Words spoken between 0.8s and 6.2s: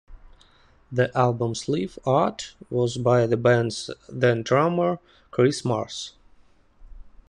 The album sleeve art was by the band's then-drummer, Chris Mars.